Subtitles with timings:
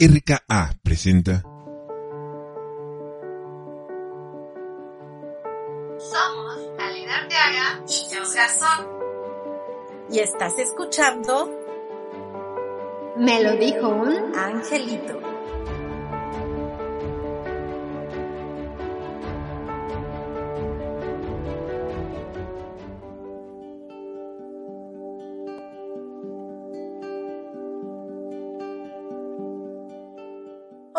[0.00, 1.42] RKA presenta
[5.98, 8.86] Somos Ali Arteaga y Jos Garzón.
[10.08, 11.50] Y estás escuchando
[13.16, 15.27] Me lo dijo un Angelito.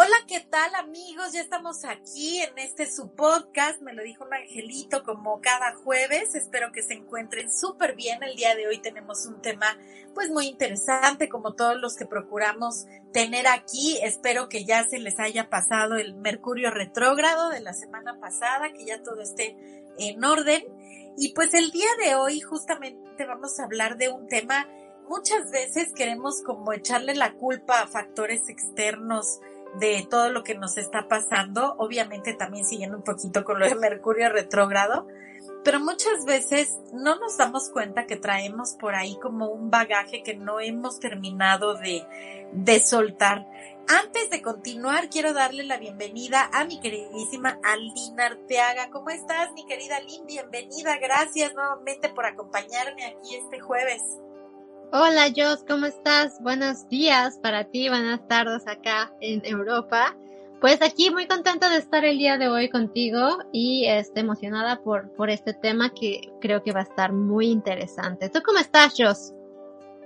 [0.10, 1.34] Hola, ¿qué tal amigos?
[1.34, 6.34] Ya estamos aquí en este su podcast, me lo dijo un angelito como cada jueves,
[6.34, 8.24] espero que se encuentren súper bien.
[8.24, 9.68] El día de hoy tenemos un tema
[10.16, 14.00] pues muy interesante como todos los que procuramos tener aquí.
[14.02, 18.86] Espero que ya se les haya pasado el Mercurio retrógrado de la semana pasada, que
[18.86, 19.56] ya todo esté
[20.00, 20.64] en orden.
[21.18, 24.68] Y pues el día de hoy justamente vamos a hablar de un tema,
[25.08, 29.40] muchas veces queremos como echarle la culpa a factores externos
[29.76, 33.76] de todo lo que nos está pasando, obviamente también siguiendo un poquito con lo de
[33.76, 35.08] Mercurio retrógrado,
[35.64, 40.36] pero muchas veces no nos damos cuenta que traemos por ahí como un bagaje que
[40.36, 42.06] no hemos terminado de,
[42.54, 43.46] de soltar.
[43.88, 48.90] Antes de continuar, quiero darle la bienvenida a mi queridísima Alina Arteaga.
[48.92, 50.26] ¿Cómo estás, mi querida Alin?
[50.28, 54.02] Bienvenida, gracias nuevamente por acompañarme aquí este jueves.
[54.92, 56.42] Hola Jos, ¿cómo estás?
[56.42, 60.18] Buenos días para ti, buenas tardes acá en Europa.
[60.62, 65.12] Pues aquí muy contenta de estar el día de hoy contigo y este, emocionada por,
[65.12, 68.30] por este tema que creo que va a estar muy interesante.
[68.30, 69.36] ¿Tú cómo estás, Jos?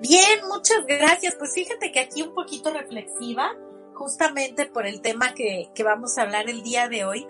[0.01, 1.35] Bien, muchas gracias.
[1.39, 3.55] Pues fíjate que aquí un poquito reflexiva,
[3.93, 7.25] justamente por el tema que, que vamos a hablar el día de hoy,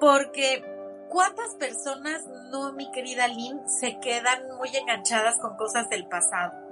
[0.00, 0.64] porque
[1.08, 6.65] ¿cuántas personas, no, mi querida Lynn, se quedan muy enganchadas con cosas del pasado?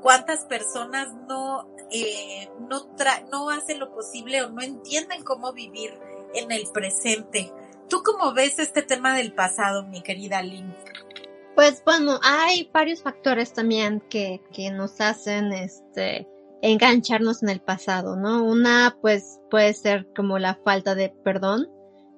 [0.00, 2.88] Cuántas personas no, eh, no,
[3.30, 5.98] no hacen lo posible o no entienden cómo vivir
[6.34, 7.52] en el presente.
[7.88, 10.74] ¿Tú cómo ves este tema del pasado, mi querida Lynn?
[11.54, 16.28] Pues bueno, hay varios factores también que, que nos hacen este
[16.62, 18.44] engancharnos en el pasado, ¿no?
[18.44, 21.68] Una pues puede ser como la falta de perdón.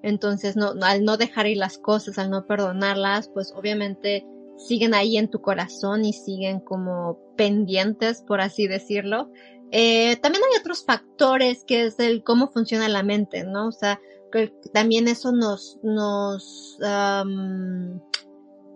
[0.02, 4.24] Entonces, no, al no dejar ir las cosas, al no perdonarlas, pues obviamente
[4.58, 9.30] siguen ahí en tu corazón y siguen como pendientes, por así decirlo.
[9.70, 13.68] Eh, también hay otros factores que es el cómo funciona la mente, ¿no?
[13.68, 14.00] O sea,
[14.32, 16.78] que también eso nos, nos,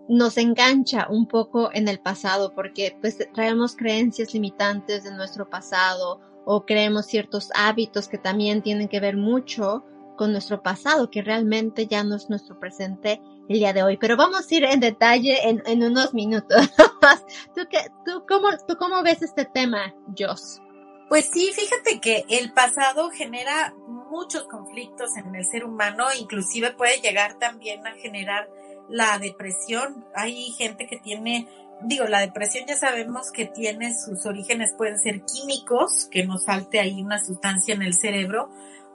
[0.09, 6.21] nos engancha un poco en el pasado porque pues traemos creencias limitantes de nuestro pasado
[6.44, 9.84] o creemos ciertos hábitos que también tienen que ver mucho
[10.16, 13.97] con nuestro pasado, que realmente ya no es nuestro presente el día de hoy.
[13.97, 16.70] Pero vamos a ir en detalle en, en unos minutos.
[17.54, 20.60] ¿Tú, qué, tú, cómo, ¿Tú cómo ves este tema, Joss?
[21.08, 27.03] Pues sí, fíjate que el pasado genera muchos conflictos en el ser humano, inclusive puede
[27.03, 28.48] llegar también a generar
[28.88, 30.06] la depresión.
[30.14, 31.48] Hay gente que tiene,
[31.82, 36.80] digo, la depresión ya sabemos que tiene sus orígenes, pueden ser químicos, que nos falte
[36.80, 38.48] ahí una sustancia en el cerebro,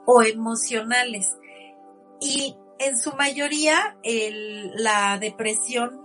[0.04, 1.36] o emocionales.
[2.20, 6.00] Y en su mayoría el, la depresión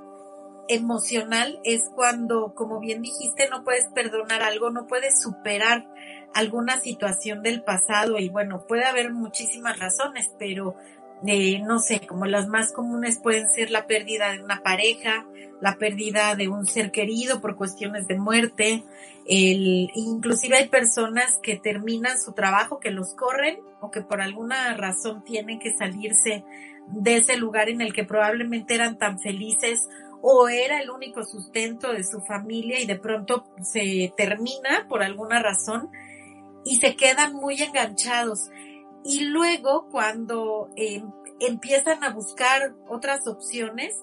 [0.67, 5.87] emocional es cuando, como bien dijiste, no puedes perdonar algo, no puedes superar
[6.33, 10.75] alguna situación del pasado y bueno, puede haber muchísimas razones, pero
[11.23, 15.25] no sé, como las más comunes pueden ser la pérdida de una pareja,
[15.61, 18.83] la pérdida de un ser querido por cuestiones de muerte,
[19.25, 24.75] el, inclusive hay personas que terminan su trabajo, que los corren o que por alguna
[24.75, 26.43] razón tienen que salirse
[26.87, 29.87] de ese lugar en el que probablemente eran tan felices
[30.21, 35.41] o era el único sustento de su familia y de pronto se termina por alguna
[35.41, 35.89] razón
[36.65, 38.49] y se quedan muy enganchados.
[39.03, 41.03] Y luego cuando eh,
[41.39, 44.01] empiezan a buscar otras opciones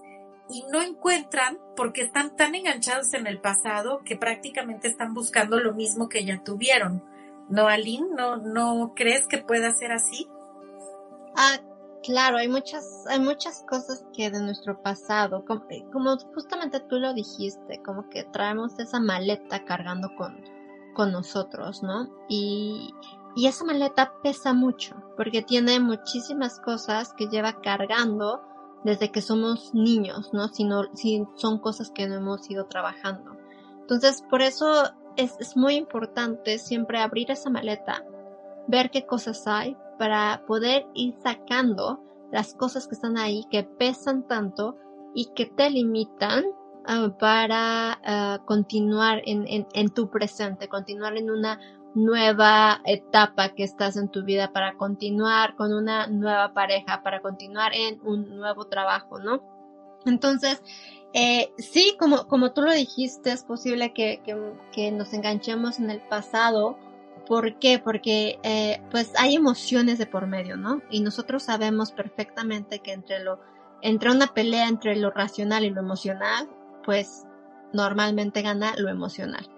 [0.49, 5.73] y no encuentran porque están tan enganchados en el pasado que prácticamente están buscando lo
[5.73, 7.05] mismo que ya tuvieron.
[7.49, 8.09] ¿No, Aline?
[8.17, 10.29] ¿No, no crees que pueda ser así?
[11.37, 11.59] Ah,
[12.03, 17.15] claro, hay muchas, hay muchas cosas que de nuestro pasado, como, como justamente tú lo
[17.15, 20.41] dijiste, como que traemos esa maleta cargando con,
[20.95, 22.09] con nosotros, ¿no?
[22.29, 22.93] Y,
[23.37, 28.43] y esa maleta pesa mucho porque tiene muchísimas cosas que lleva cargando
[28.85, 30.49] desde que somos niños, ¿no?
[30.49, 33.37] Si, no, si son cosas que no hemos ido trabajando.
[33.81, 34.85] Entonces, por eso
[35.17, 38.05] es, es muy importante siempre abrir esa maleta,
[38.67, 44.27] ver qué cosas hay para poder ir sacando las cosas que están ahí, que pesan
[44.27, 44.77] tanto
[45.15, 51.31] y que te limitan uh, para uh, continuar en, en, en, tu presente, continuar en
[51.31, 51.61] una
[51.95, 57.73] nueva etapa que estás en tu vida, para continuar con una nueva pareja, para continuar
[57.75, 59.43] en un nuevo trabajo, ¿no?
[60.07, 60.63] Entonces,
[61.13, 64.37] eh, sí, como, como tú lo dijiste, es posible que, que,
[64.73, 66.79] que nos enganchemos en el pasado.
[67.27, 67.79] ¿Por qué?
[67.79, 70.83] Porque eh, pues hay emociones de por medio, ¿no?
[70.91, 73.41] Y nosotros sabemos perfectamente que entre lo,
[73.83, 76.49] entre una pelea entre lo racional y lo emocional,
[76.85, 77.25] pues
[77.73, 79.49] normalmente gana lo emocional.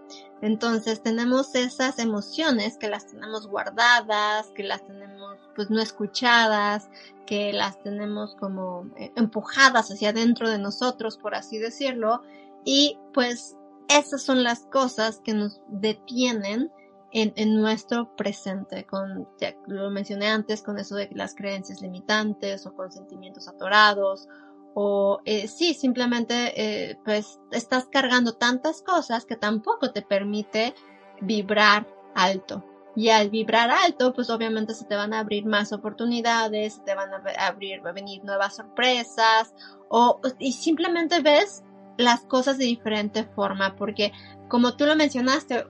[0.41, 6.88] Entonces tenemos esas emociones que las tenemos guardadas, que las tenemos pues no escuchadas,
[7.26, 12.23] que las tenemos como eh, empujadas hacia adentro de nosotros, por así decirlo,
[12.64, 13.56] y pues
[13.88, 16.73] esas son las cosas que nos detienen
[17.12, 22.67] en, en nuestro presente, con, ya lo mencioné antes, con eso de las creencias limitantes
[22.67, 24.29] o con sentimientos atorados
[24.74, 30.74] o eh, sí, simplemente eh, pues estás cargando tantas cosas que tampoco te permite
[31.20, 32.64] vibrar alto.
[32.94, 36.94] Y al vibrar alto, pues obviamente se te van a abrir más oportunidades, se te
[36.94, 39.54] van a abrir, venir nuevas sorpresas,
[39.88, 41.64] o, y simplemente ves
[41.96, 44.12] las cosas de diferente forma, porque
[44.48, 45.64] como tú lo mencionaste,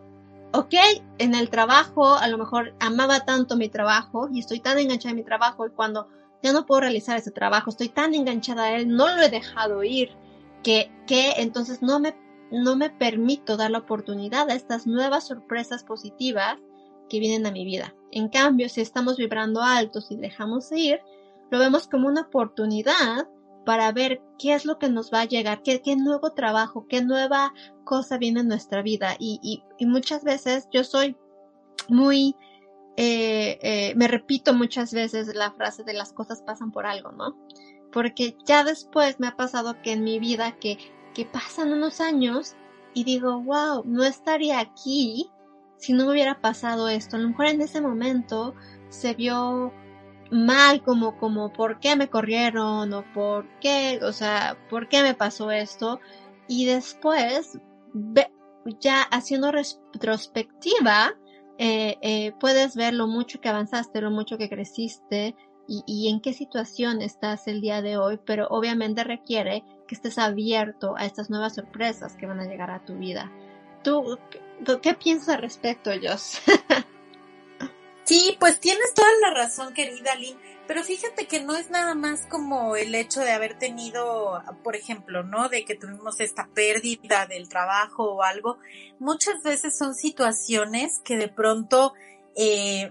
[0.53, 0.75] ok,
[1.19, 5.17] en el trabajo, a lo mejor amaba tanto mi trabajo y estoy tan enganchada en
[5.17, 6.09] mi trabajo y cuando
[6.43, 9.83] ya no puedo realizar ese trabajo, estoy tan enganchada a él, no lo he dejado
[9.85, 10.11] ir,
[10.63, 12.15] que, que entonces no me,
[12.51, 16.59] no me permito dar la oportunidad a estas nuevas sorpresas positivas
[17.09, 17.95] que vienen a mi vida.
[18.11, 21.01] En cambio, si estamos vibrando altos y dejamos ir,
[21.51, 23.29] lo vemos como una oportunidad
[23.65, 27.03] para ver qué es lo que nos va a llegar, qué, qué nuevo trabajo, qué
[27.03, 27.53] nueva
[27.85, 29.15] cosa viene en nuestra vida.
[29.19, 31.17] Y, y, y muchas veces yo soy
[31.89, 32.35] muy
[32.97, 37.37] eh, eh, me repito muchas veces la frase de las cosas pasan por algo, ¿no?
[37.91, 40.79] Porque ya después me ha pasado que en mi vida que,
[41.15, 42.55] que pasan unos años
[42.95, 45.31] y digo, wow, no estaría aquí
[45.77, 47.17] si no me hubiera pasado esto.
[47.17, 48.55] A lo mejor en ese momento
[48.89, 49.73] se vio
[50.31, 52.93] mal como, como, ¿por qué me corrieron?
[52.93, 54.01] O ¿por qué?
[54.03, 56.01] O sea, ¿por qué me pasó esto?
[56.49, 57.59] Y después,
[58.81, 61.15] ya haciendo retrospectiva,
[61.59, 65.37] eh, eh, puedes ver lo mucho que avanzaste, lo mucho que creciste
[65.69, 70.95] y, en qué situación estás el día de hoy, pero obviamente requiere que estés abierto
[70.97, 73.33] a estas nuevas sorpresas que van a llegar a tu vida.
[73.83, 74.19] ¿Tú
[74.83, 76.41] qué piensas al respecto, Joss?
[78.05, 80.39] sí, pues tienes toda la razón, querida Lynn.
[80.73, 85.23] Pero fíjate que no es nada más como el hecho de haber tenido, por ejemplo,
[85.23, 85.51] ¿no?
[85.51, 88.57] De que tuvimos esta pérdida del trabajo o algo.
[88.99, 91.93] Muchas veces son situaciones que de pronto,
[92.37, 92.91] eh,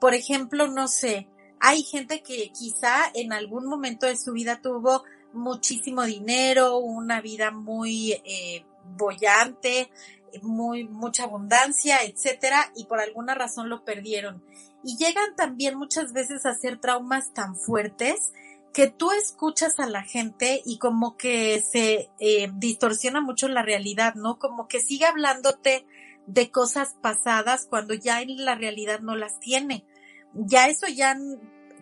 [0.00, 1.28] por ejemplo, no sé,
[1.60, 7.52] hay gente que quizá en algún momento de su vida tuvo muchísimo dinero, una vida
[7.52, 8.64] muy eh,
[8.96, 9.88] bollante,
[10.42, 14.42] muy mucha abundancia, etcétera, y por alguna razón lo perdieron
[14.82, 18.32] y llegan también muchas veces a ser traumas tan fuertes
[18.72, 24.14] que tú escuchas a la gente y como que se eh, distorsiona mucho la realidad,
[24.14, 24.38] ¿no?
[24.38, 25.84] Como que sigue hablándote
[26.26, 29.84] de cosas pasadas cuando ya en la realidad no las tiene.
[30.34, 31.18] Ya eso ya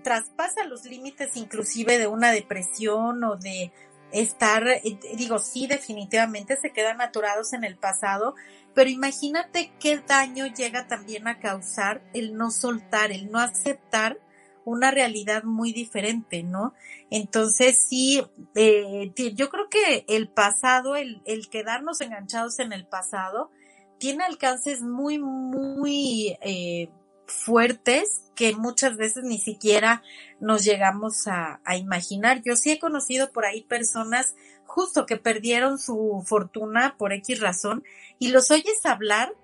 [0.02, 3.70] traspasa los límites inclusive de una depresión o de
[4.12, 8.34] estar, eh, digo, sí, definitivamente se quedan aturados en el pasado,
[8.74, 14.18] pero imagínate qué daño llega también a causar el no soltar, el no aceptar
[14.64, 16.74] una realidad muy diferente, ¿no?
[17.10, 18.22] Entonces sí,
[18.54, 23.50] eh, yo creo que el pasado, el, el quedarnos enganchados en el pasado,
[23.98, 26.90] tiene alcances muy, muy eh,
[27.28, 30.02] fuertes que muchas veces ni siquiera
[30.40, 32.42] nos llegamos a, imaginar.
[32.44, 34.34] Yo sí he conocido por ahí personas
[34.66, 37.84] justo que perdieron su fortuna por X razón
[38.18, 39.34] y los oyes hablar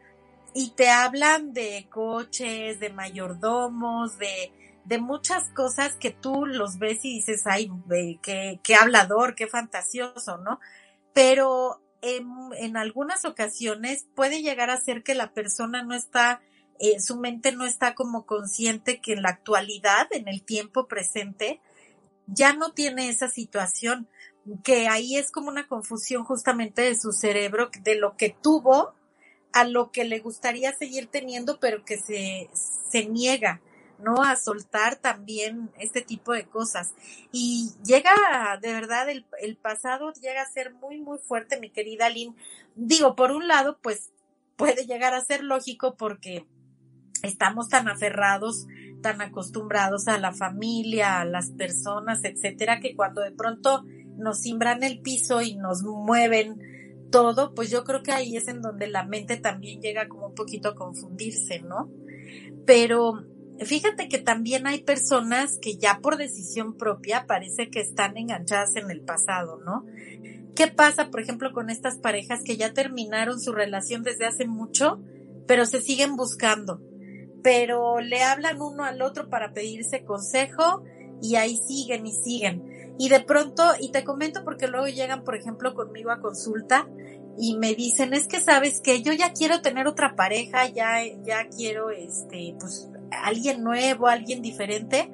[0.54, 4.52] y te hablan de coches, de mayordomos, de,
[4.84, 7.70] de muchas cosas que tú los ves y dices, ay,
[8.22, 10.60] qué, qué hablador, qué fantasioso, ¿no?
[11.12, 16.40] Pero en, en algunas ocasiones puede llegar a ser que la persona no está
[16.84, 21.60] eh, su mente no está como consciente que en la actualidad, en el tiempo presente,
[22.26, 24.08] ya no tiene esa situación,
[24.62, 28.94] que ahí es como una confusión justamente de su cerebro, de lo que tuvo
[29.52, 32.50] a lo que le gustaría seguir teniendo, pero que se,
[32.90, 33.62] se niega,
[33.98, 34.22] ¿no?
[34.22, 36.92] A soltar también este tipo de cosas.
[37.32, 38.12] Y llega,
[38.60, 42.36] de verdad, el, el pasado llega a ser muy, muy fuerte, mi querida Lynn.
[42.74, 44.10] Digo, por un lado, pues
[44.56, 46.46] puede llegar a ser lógico porque
[47.22, 48.66] estamos tan aferrados,
[49.02, 53.84] tan acostumbrados a la familia, a las personas, etcétera, que cuando de pronto
[54.16, 58.60] nos simbran el piso y nos mueven todo, pues yo creo que ahí es en
[58.60, 61.90] donde la mente también llega como un poquito a confundirse, ¿no?
[62.66, 63.24] Pero
[63.60, 68.90] fíjate que también hay personas que ya por decisión propia parece que están enganchadas en
[68.90, 69.84] el pasado, ¿no?
[70.54, 75.00] ¿Qué pasa, por ejemplo, con estas parejas que ya terminaron su relación desde hace mucho,
[75.46, 76.80] pero se siguen buscando?
[77.44, 80.82] Pero le hablan uno al otro para pedirse consejo
[81.22, 82.94] y ahí siguen y siguen.
[82.98, 86.88] Y de pronto, y te comento porque luego llegan, por ejemplo, conmigo a consulta
[87.38, 91.48] y me dicen, es que sabes que yo ya quiero tener otra pareja, ya, ya
[91.48, 95.10] quiero, este, pues, alguien nuevo, alguien diferente,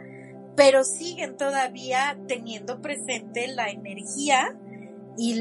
[0.57, 4.57] pero siguen todavía teniendo presente la energía
[5.17, 5.35] y,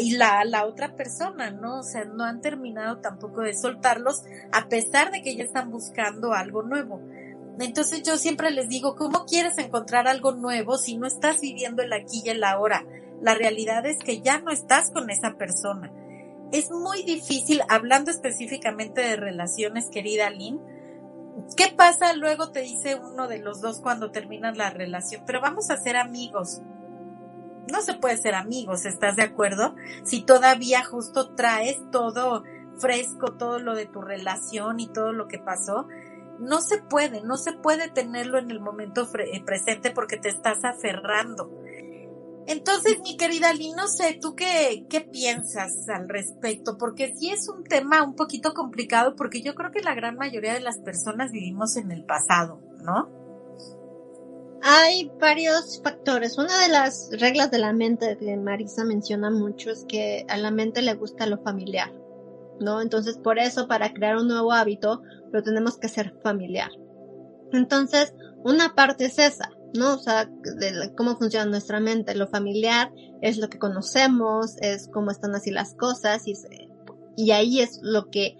[0.00, 1.80] y la, la otra persona, ¿no?
[1.80, 4.22] O sea, no han terminado tampoco de soltarlos
[4.52, 7.00] a pesar de que ya están buscando algo nuevo.
[7.60, 11.92] Entonces yo siempre les digo, ¿cómo quieres encontrar algo nuevo si no estás viviendo el
[11.92, 12.84] aquí y el ahora?
[13.20, 15.92] La realidad es que ya no estás con esa persona.
[16.52, 20.60] Es muy difícil, hablando específicamente de relaciones, querida Lynn,
[21.56, 22.14] ¿qué pasa?
[22.14, 25.96] Luego te dice uno de los dos cuando terminan la relación, pero vamos a ser
[25.96, 26.62] amigos
[27.70, 29.74] no se puede ser amigos, ¿estás de acuerdo?
[30.04, 32.44] Si todavía justo traes todo
[32.78, 35.86] fresco, todo lo de tu relación y todo lo que pasó,
[36.38, 40.64] no se puede, no se puede tenerlo en el momento eh, presente porque te estás
[40.64, 41.50] aferrando.
[42.46, 46.78] Entonces, mi querida Lee, no sé, ¿tú qué, qué piensas al respecto?
[46.78, 50.54] Porque sí es un tema un poquito complicado porque yo creo que la gran mayoría
[50.54, 53.27] de las personas vivimos en el pasado, ¿no?
[54.62, 56.36] Hay varios factores.
[56.36, 60.50] Una de las reglas de la mente que Marisa menciona mucho es que a la
[60.50, 61.92] mente le gusta lo familiar,
[62.60, 62.80] ¿no?
[62.80, 66.70] Entonces, por eso, para crear un nuevo hábito, lo tenemos que hacer familiar.
[67.52, 69.94] Entonces, una parte es esa, ¿no?
[69.94, 72.14] O sea, de cómo funciona nuestra mente.
[72.14, 76.34] Lo familiar es lo que conocemos, es cómo están así las cosas y,
[77.16, 78.36] y ahí es lo que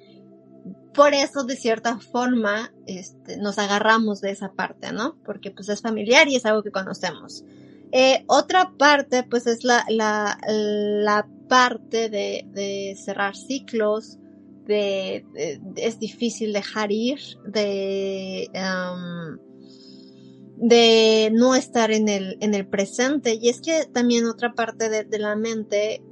[0.98, 5.16] por eso de cierta forma este, nos agarramos de esa parte, ¿no?
[5.24, 7.44] Porque pues es familiar y es algo que conocemos.
[7.92, 14.18] Eh, otra parte pues es la, la, parte de, de cerrar ciclos,
[14.66, 15.24] de,
[15.76, 19.38] es difícil dejar ir, de um,
[20.60, 23.38] de no estar en el, en el presente.
[23.40, 26.02] Y es que también otra parte de, de la mente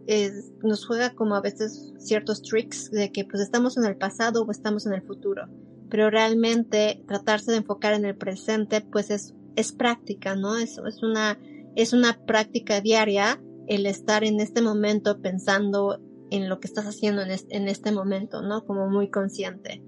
[0.62, 4.50] nos juega como a veces ciertos tricks de que pues estamos en el pasado o
[4.50, 5.48] estamos en el futuro.
[5.90, 10.56] Pero realmente tratarse de enfocar en el presente pues es, es práctica, ¿no?
[10.56, 11.38] Es, es una,
[11.74, 16.00] es una práctica diaria el estar en este momento pensando
[16.30, 18.64] en lo que estás haciendo en, en este momento, ¿no?
[18.64, 19.82] Como muy consciente.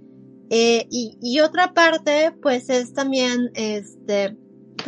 [0.51, 4.37] Eh, y, y otra parte, pues es también, este,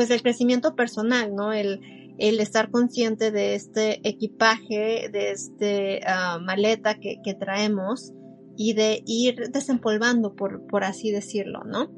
[0.00, 1.52] pues el crecimiento personal, ¿no?
[1.52, 1.78] El,
[2.16, 8.14] el estar consciente de este equipaje, de este uh, maleta que, que, traemos
[8.56, 11.90] y de ir desempolvando, por, por así decirlo, ¿no?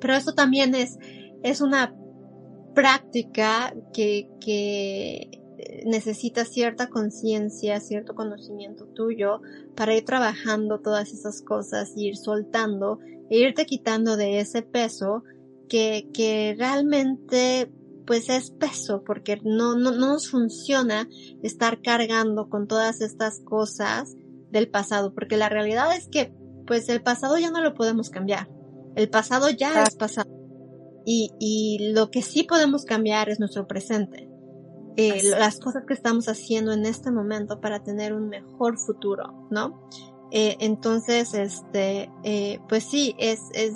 [0.00, 0.98] Pero eso también es,
[1.44, 1.94] es una
[2.74, 5.30] práctica que, que
[5.84, 9.40] necesita cierta conciencia, cierto conocimiento tuyo
[9.76, 12.98] para ir trabajando todas esas cosas ir soltando
[13.30, 15.22] e irte quitando de ese peso
[15.68, 17.70] que, que realmente
[18.06, 21.08] pues es peso porque no, no, no nos funciona
[21.42, 24.14] estar cargando con todas estas cosas
[24.50, 26.32] del pasado porque la realidad es que
[26.66, 28.48] pues el pasado ya no lo podemos cambiar.
[28.96, 30.30] El pasado ya es pasado.
[31.04, 34.28] Y, y lo que sí podemos cambiar es nuestro presente.
[34.96, 39.88] Eh, las cosas que estamos haciendo en este momento para tener un mejor futuro, ¿no?
[40.32, 43.74] Eh, entonces, este, eh, pues sí, es, es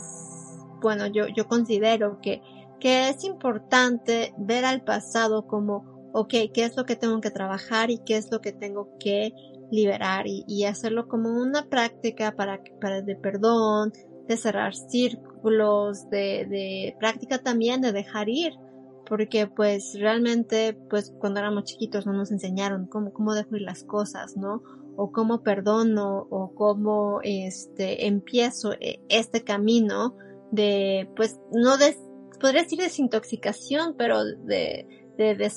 [0.80, 2.42] bueno, yo, yo considero que,
[2.80, 7.90] que es importante ver al pasado como, ok, ¿qué es lo que tengo que trabajar
[7.90, 9.32] y qué es lo que tengo que
[9.70, 13.92] liberar y, hacerlo como una práctica para, para de perdón,
[14.26, 18.52] de cerrar círculos, de, de práctica también de dejar ir,
[19.06, 23.84] porque pues realmente pues cuando éramos chiquitos no nos enseñaron cómo, cómo dejo ir las
[23.84, 24.62] cosas, ¿no?
[24.96, 30.14] O cómo perdono o cómo este empiezo eh, este camino
[30.50, 31.96] de, pues, no de,
[32.40, 35.52] podría decir desintoxicación, pero de, de,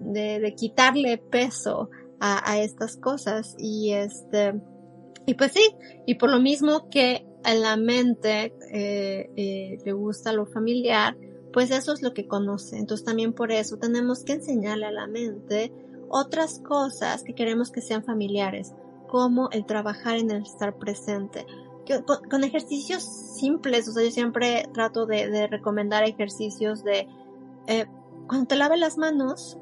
[0.00, 4.54] de, de quitarle peso a, a, estas cosas y este,
[5.26, 5.62] Y pues sí,
[6.06, 11.16] y por lo mismo que a la mente eh, eh, le gusta lo familiar,
[11.52, 12.76] pues eso es lo que conoce.
[12.78, 15.72] Entonces también por eso tenemos que enseñarle a la mente
[16.08, 18.72] otras cosas que queremos que sean familiares,
[19.08, 21.46] como el trabajar en el estar presente.
[22.30, 27.08] Con, ejercicios simples, o sea, yo siempre trato de, recomendar ejercicios de
[27.66, 27.86] eh,
[28.26, 29.58] cuando te laves las manos,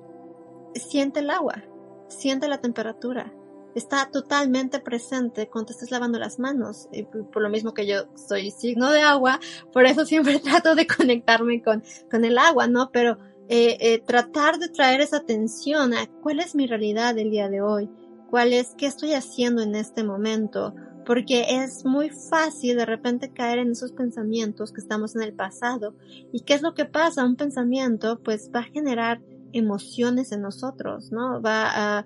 [0.75, 1.63] siente el agua,
[2.09, 3.33] siente la temperatura,
[3.75, 6.89] está totalmente presente cuando te estás lavando las manos.
[6.93, 9.41] Y por lo mismo que yo soy signo de agua,
[9.73, 12.91] por eso siempre trato de conectarme con, con el agua, ¿no?
[12.91, 17.49] Pero eh, eh, tratar de traer esa atención a cuál es mi realidad el día
[17.49, 17.91] de hoy,
[18.31, 20.75] cuál es, qué estoy haciendo en este momento,
[21.11, 25.97] porque es muy fácil de repente caer en esos pensamientos que estamos en el pasado.
[26.33, 27.25] ¿Y qué es lo que pasa?
[27.25, 29.21] Un pensamiento pues va a generar
[29.53, 31.43] emociones en nosotros, ¿no?
[31.43, 32.05] Va a,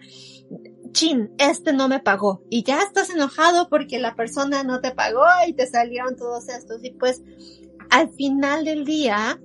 [0.93, 5.27] chin, este no me pagó y ya estás enojado porque la persona no te pagó
[5.47, 7.23] y te salieron todos estos y pues
[7.91, 9.39] al final del día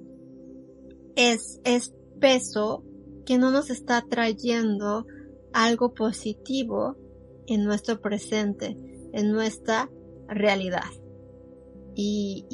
[1.18, 2.86] es, es peso
[3.25, 5.06] que no nos está trayendo
[5.51, 6.96] algo positivo
[7.46, 8.78] en nuestro presente,
[9.13, 9.89] en nuestra
[10.28, 10.89] realidad.
[11.96, 12.46] Y,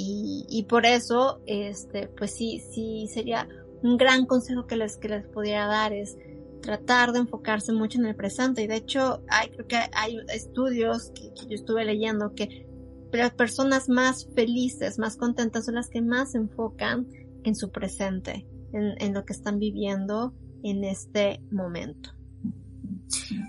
[0.50, 3.48] y, por eso, este, pues sí, sí sería
[3.84, 6.18] un gran consejo que les, que les pudiera dar es
[6.62, 8.64] tratar de enfocarse mucho en el presente.
[8.64, 12.66] Y de hecho, hay, creo que hay estudios que, yo estuve leyendo que
[13.12, 17.08] las personas más felices, más contentas son las que más se enfocan
[17.44, 20.34] en su presente, en, en lo que están viviendo
[20.64, 22.10] en este momento.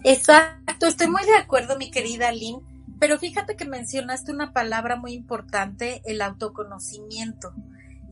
[0.04, 2.75] Exacto, estoy muy de acuerdo, mi querida Lynn.
[2.98, 7.54] Pero fíjate que mencionaste una palabra muy importante, el autoconocimiento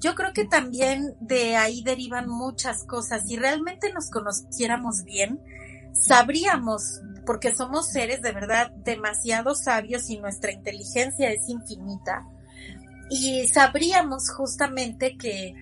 [0.04, 3.26] yo creo que también de ahí derivan muchas cosas.
[3.26, 5.40] Si realmente nos conociéramos bien,
[5.92, 12.28] sabríamos, porque somos seres de verdad demasiado sabios y nuestra inteligencia es infinita,
[13.08, 15.54] y sabríamos justamente que,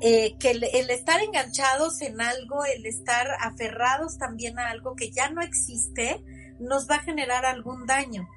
[0.00, 5.10] eh, que el, el, estar enganchados en algo, el estar aferrados también a algo que
[5.10, 6.24] ya no existe,
[6.58, 8.28] nos va a generar algún daño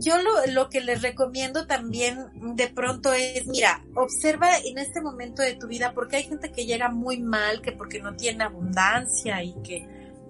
[0.00, 5.42] yo lo, lo que les recomiendo también de pronto es, mira, observa en este momento
[5.42, 9.42] de tu vida, porque hay gente que llega muy mal, que porque no tiene abundancia
[9.42, 9.86] y que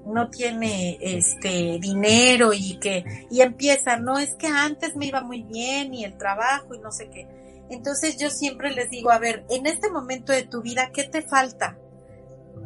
[0.07, 5.43] no tiene este dinero y que y empieza, no es que antes me iba muy
[5.43, 7.29] bien y el trabajo y no sé qué.
[7.71, 11.23] Entonces yo siempre les digo, a ver, en este momento de tu vida, ¿qué te
[11.23, 11.79] falta?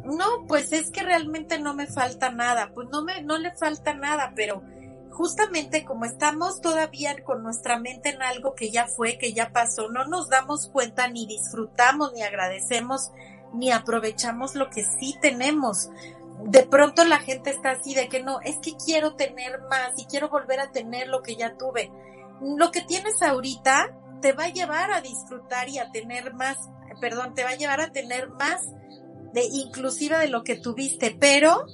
[0.03, 3.93] No, pues es que realmente no me falta nada, pues no me no le falta
[3.93, 4.63] nada, pero
[5.15, 9.89] justamente como estamos todavía con nuestra mente en algo que ya fue, que ya pasó,
[9.89, 13.11] no nos damos cuenta ni disfrutamos ni agradecemos
[13.53, 15.89] ni aprovechamos lo que sí tenemos.
[16.43, 20.03] De pronto la gente está así de que no, es que quiero tener más y
[20.05, 21.89] quiero volver a tener lo que ya tuve.
[22.41, 26.57] Lo que tienes ahorita te va a llevar a disfrutar y a tener más,
[26.99, 28.67] perdón, te va a llevar a tener más
[29.31, 31.65] de inclusive de lo que tuviste, pero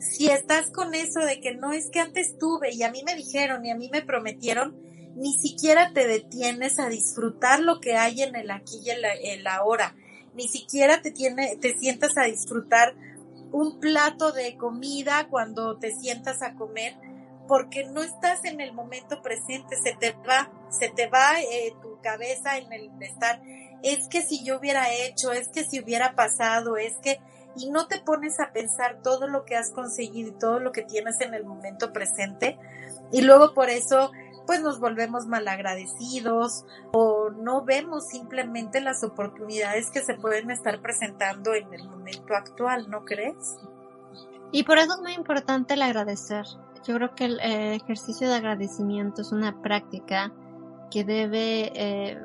[0.00, 3.14] si estás con eso de que no es que antes tuve y a mí me
[3.14, 4.74] dijeron y a mí me prometieron,
[5.14, 9.56] ni siquiera te detienes a disfrutar lo que hay en el aquí y en la,
[9.56, 9.94] ahora,
[10.34, 12.94] ni siquiera te tiene, te sientas a disfrutar
[13.52, 16.94] un plato de comida cuando te sientas a comer,
[17.46, 22.00] porque no estás en el momento presente, se te va, se te va eh, tu
[22.00, 23.42] cabeza en el estar,
[23.82, 27.18] es que si yo hubiera hecho, es que si hubiera pasado, es que
[27.56, 30.82] y no te pones a pensar todo lo que has conseguido y todo lo que
[30.82, 32.58] tienes en el momento presente
[33.12, 34.10] y luego por eso
[34.46, 41.54] pues nos volvemos malagradecidos o no vemos simplemente las oportunidades que se pueden estar presentando
[41.54, 43.58] en el momento actual, ¿no crees?
[44.50, 46.46] Y por eso es muy importante el agradecer.
[46.84, 50.32] Yo creo que el ejercicio de agradecimiento es una práctica
[50.90, 52.20] que debe, eh,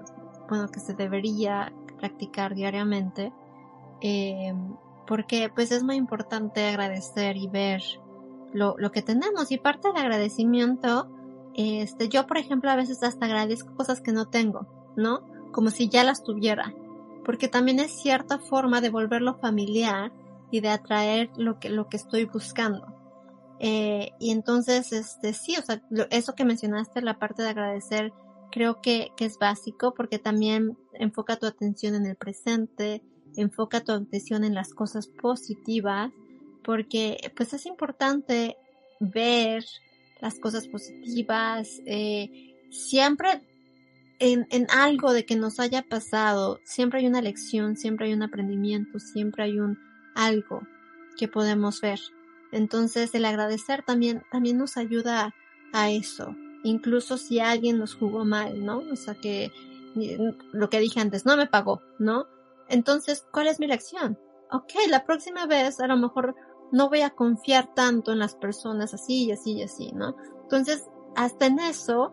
[0.50, 3.32] bueno, que se debería practicar diariamente.
[4.02, 4.54] Eh,
[5.08, 7.82] porque pues es muy importante agradecer y ver
[8.54, 11.10] lo, lo que tenemos y parte del agradecimiento,
[11.54, 15.22] este, yo por ejemplo a veces hasta agradezco cosas que no tengo, ¿no?
[15.52, 16.74] Como si ya las tuviera,
[17.24, 20.12] porque también es cierta forma de volverlo familiar
[20.52, 22.88] y de atraer lo que, lo que estoy buscando.
[23.60, 28.14] Eh, y entonces, este, sí, o sea, eso que mencionaste, la parte de agradecer,
[28.52, 33.02] creo que, que es básico porque también enfoca tu atención en el presente,
[33.38, 36.12] enfoca tu atención en las cosas positivas,
[36.64, 38.58] porque pues es importante
[39.00, 39.64] ver
[40.22, 43.42] las cosas positivas, eh, siempre
[44.20, 48.24] en, en, algo de que nos haya pasado, siempre hay una lección, siempre hay un
[48.24, 49.78] aprendimiento, siempre hay un
[50.16, 50.62] algo
[51.18, 52.00] que podemos ver.
[52.52, 55.34] Entonces el agradecer también, también nos ayuda
[55.74, 58.80] a eso, incluso si alguien nos jugó mal, ¿no?
[58.92, 59.52] O sea que
[60.52, 62.28] lo que dije antes, no me pagó, ¿no?
[62.70, 64.20] Entonces, ¿cuál es mi reacción?
[64.52, 66.36] Ok, la próxima vez a lo mejor
[66.72, 70.16] no voy a confiar tanto en las personas así y así y así, ¿no?
[70.44, 72.12] Entonces, hasta en eso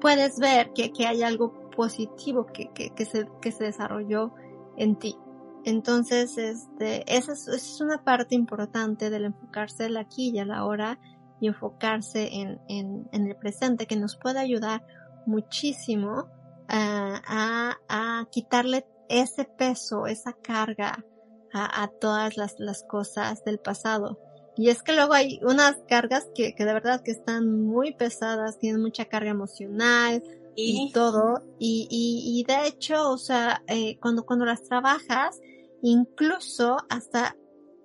[0.00, 4.32] puedes ver que, que hay algo positivo que, que, que, se, que se desarrolló
[4.76, 5.16] en ti.
[5.64, 10.64] Entonces, este, esa es, una parte importante del enfocarse en la aquí y a la
[10.64, 10.98] hora
[11.40, 14.82] y enfocarse en, en, en el presente que nos puede ayudar
[15.26, 16.28] muchísimo
[16.68, 21.04] a, a, quitarle ese peso, esa carga
[21.52, 24.18] a, a todas las, las, cosas del pasado.
[24.56, 28.58] Y es que luego hay unas cargas que, que de verdad que están muy pesadas,
[28.58, 30.22] tienen mucha carga emocional
[30.54, 31.42] y, todo.
[31.58, 35.40] Y, y, y, de hecho, o sea, eh, cuando, cuando las trabajas,
[35.82, 37.36] incluso hasta,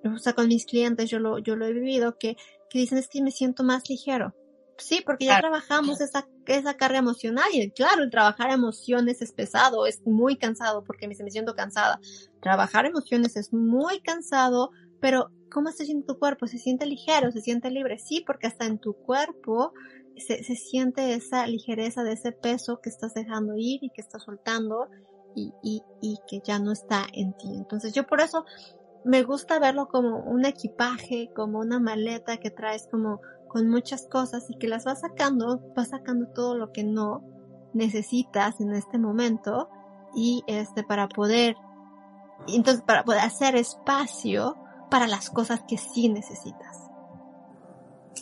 [0.04, 2.36] o sea, con mis clientes yo lo, yo lo he vivido, que,
[2.70, 4.34] que dicen es que me siento más ligero.
[4.78, 9.86] Sí, porque ya trabajamos esa, esa carga emocional y claro, el trabajar emociones es pesado,
[9.86, 12.00] es muy cansado porque me, me siento cansada.
[12.42, 16.48] Trabajar emociones es muy cansado, pero ¿cómo se siente tu cuerpo?
[16.48, 17.32] ¿Se siente ligero?
[17.32, 18.00] ¿Se siente libre?
[18.00, 19.74] Sí, porque hasta en tu cuerpo
[20.18, 24.24] se, se siente esa ligereza de ese peso que estás dejando ir y que estás
[24.24, 24.90] soltando
[25.36, 27.48] y, y, y que ya no está en ti.
[27.56, 28.46] Entonces yo por eso
[29.06, 33.22] me gusta verlo como un equipaje, como una maleta que traes como
[33.56, 37.24] con muchas cosas y que las vas sacando, vas sacando todo lo que no
[37.74, 39.70] necesitas en este momento
[40.13, 41.56] y este para poder
[42.50, 44.58] entonces para poder hacer espacio
[44.91, 46.82] para las cosas que sí necesitas.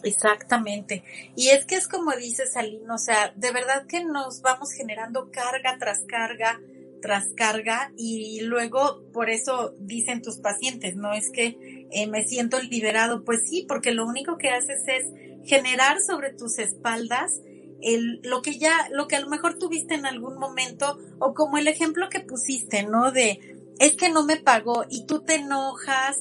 [0.04, 1.04] Exactamente.
[1.36, 5.32] Y es que es como dices, Aline, o sea, de verdad que nos vamos generando
[5.32, 6.60] carga tras carga
[7.04, 12.60] tras carga y luego por eso dicen tus pacientes, no es que eh, me siento
[12.60, 15.06] liberado, pues sí, porque lo único que haces es
[15.46, 17.42] generar sobre tus espaldas
[17.84, 21.58] el, lo que ya, lo que a lo mejor tuviste en algún momento, o como
[21.58, 23.12] el ejemplo que pusiste, ¿no?
[23.12, 23.40] De,
[23.80, 26.18] es que no me pagó y tú te enojas,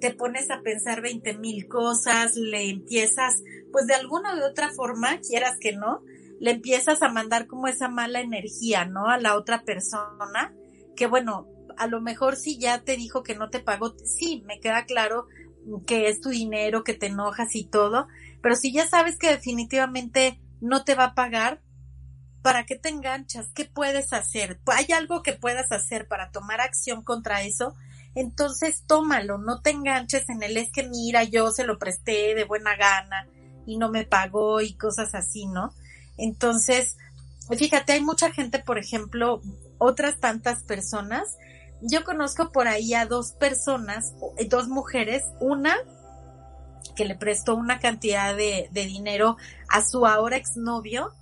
[0.00, 5.20] te pones a pensar veinte mil cosas, le empiezas, pues de alguna u otra forma,
[5.20, 6.02] quieras que no,
[6.40, 9.06] le empiezas a mandar como esa mala energía, ¿no?
[9.06, 10.52] A la otra persona,
[10.96, 11.46] que bueno,
[11.78, 15.26] a lo mejor si ya te dijo que no te pagó, sí, me queda claro
[15.86, 18.08] que es tu dinero, que te enojas y todo,
[18.42, 21.62] pero si ya sabes que definitivamente no te va a pagar,
[22.42, 23.48] ¿para qué te enganchas?
[23.54, 24.60] ¿Qué puedes hacer?
[24.66, 27.74] ¿Hay algo que puedas hacer para tomar acción contra eso?
[28.14, 32.44] Entonces tómalo, no te enganches en el es que mira, yo se lo presté de
[32.44, 33.26] buena gana
[33.66, 35.72] y no me pagó y cosas así, ¿no?
[36.16, 36.96] Entonces,
[37.56, 39.40] fíjate, hay mucha gente, por ejemplo,
[39.78, 41.36] otras tantas personas.
[41.86, 44.14] Yo conozco por ahí a dos personas,
[44.48, 45.76] dos mujeres, una
[46.96, 49.36] que le prestó una cantidad de, de dinero
[49.68, 51.12] a su ahora exnovio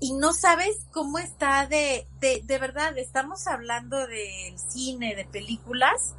[0.00, 6.14] y no sabes cómo está de, de, de verdad, estamos hablando del cine, de películas,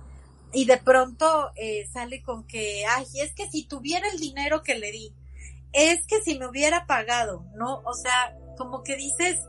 [0.54, 4.76] y de pronto eh, sale con que, ay, es que si tuviera el dinero que
[4.76, 5.14] le di,
[5.74, 7.82] es que si me hubiera pagado, ¿no?
[7.86, 9.40] O sea, como que dices,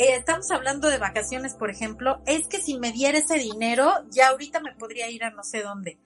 [0.00, 4.28] eh, estamos hablando de vacaciones, por ejemplo, es que si me diera ese dinero, ya
[4.28, 5.98] ahorita me podría ir a no sé dónde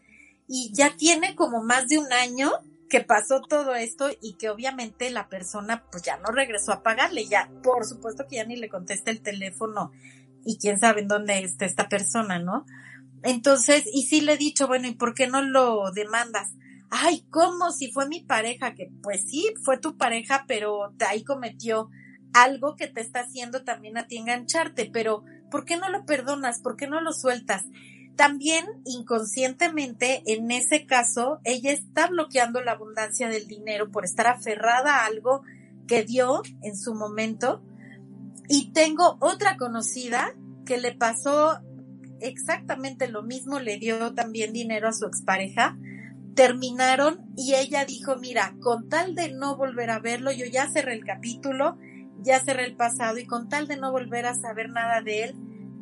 [0.49, 2.51] y ya tiene como más de un año
[2.91, 7.27] que pasó todo esto y que obviamente la persona pues ya no regresó a pagarle,
[7.27, 9.93] ya por supuesto que ya ni le contesta el teléfono
[10.45, 12.67] y quién sabe en dónde está esta persona, ¿no?
[13.23, 16.49] Entonces, y sí le he dicho, bueno, ¿y por qué no lo demandas?
[16.91, 17.71] Ay, ¿cómo?
[17.71, 21.91] Si fue mi pareja, que pues sí, fue tu pareja, pero ahí cometió
[22.35, 26.61] algo que te está haciendo también a ti engancharte, pero ¿por qué no lo perdonas?
[26.61, 27.65] ¿Por qué no lo sueltas?
[28.17, 34.99] También inconscientemente, en ese caso, ella está bloqueando la abundancia del dinero por estar aferrada
[34.99, 35.43] a algo
[35.89, 37.63] que dio en su momento.
[38.49, 41.61] Y tengo otra conocida que le pasó
[42.21, 45.77] exactamente lo mismo, le dio también dinero a su expareja.
[46.35, 50.95] Terminaron y ella dijo, mira, con tal de no volver a verlo, yo ya cerré
[50.95, 51.79] el capítulo,
[52.25, 55.35] ya cerré el pasado y con tal de no volver a saber nada de él,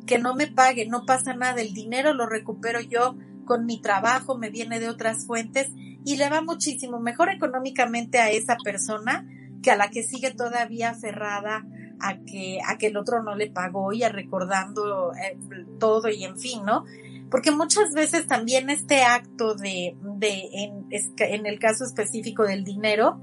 [0.05, 4.37] que no me pague, no pasa nada, el dinero lo recupero yo con mi trabajo,
[4.37, 5.69] me viene de otras fuentes
[6.05, 9.25] y le va muchísimo mejor económicamente a esa persona
[9.61, 11.65] que a la que sigue todavía aferrada
[11.99, 15.37] a que, a que el otro no le pagó y a recordando eh,
[15.79, 16.83] todo y en fin, ¿no?
[17.31, 23.21] Porque muchas veces también este acto de, de en, en el caso específico del dinero,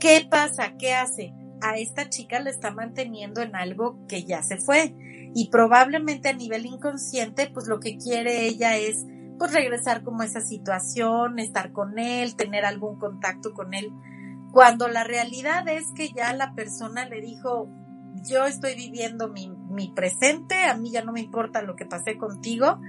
[0.00, 0.74] ¿qué pasa?
[0.78, 1.32] ¿Qué hace?
[1.60, 4.94] A esta chica le está manteniendo en algo que ya se fue
[5.34, 9.04] y probablemente a nivel inconsciente, pues lo que quiere ella es
[9.38, 13.92] pues regresar como a esa situación, estar con él, tener algún contacto con él,
[14.50, 17.68] cuando la realidad es que ya la persona le dijo,
[18.28, 22.16] yo estoy viviendo mi, mi presente, a mí ya no me importa lo que pasé
[22.16, 22.80] contigo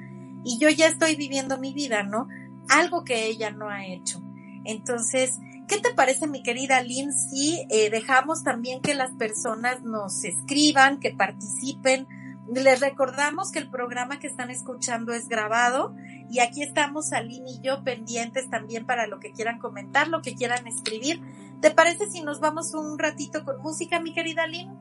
[0.44, 2.28] y yo ya estoy viviendo mi vida, ¿no?
[2.70, 4.22] Algo que ella no ha hecho.
[4.64, 5.38] Entonces,
[5.70, 11.00] ¿qué te parece, mi querida Lynn, si eh, dejamos también que las personas nos escriban,
[11.00, 12.08] que participen?
[12.54, 15.96] Les recordamos que el programa que están escuchando es grabado
[16.32, 20.34] y aquí estamos Aline y yo pendientes también para lo que quieran comentar, lo que
[20.34, 21.22] quieran escribir.
[21.62, 24.76] ¿Te parece si nos vamos un ratito con música, mi querida Lynn?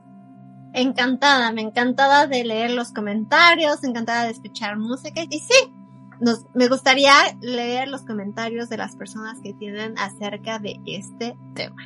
[0.73, 5.21] Encantada, me encantada de leer los comentarios, encantada de escuchar música.
[5.29, 5.71] Y sí,
[6.19, 11.83] nos, me gustaría leer los comentarios de las personas que tienen acerca de este tema.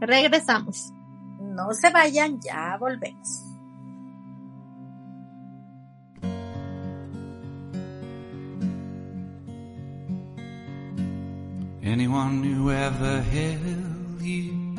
[0.00, 0.92] Regresamos.
[1.40, 3.42] No se vayan, ya volvemos.
[11.82, 14.74] Anyone who ever held you